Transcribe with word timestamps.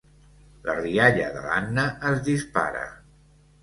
La 0.69 0.75
rialla 0.79 1.29
de 1.37 1.45
l'Anna 1.51 1.87
es 2.15 2.27
dispara. 2.33 2.87